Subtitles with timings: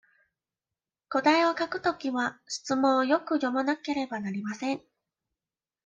[1.09, 4.81] 答えを書くときは、質問をよく読まなければなりません。